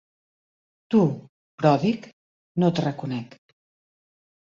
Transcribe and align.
Tu, 0.93 1.01
pròdig?: 1.61 2.07
no 2.63 2.71
et 2.73 2.81
reconec. 2.85 3.37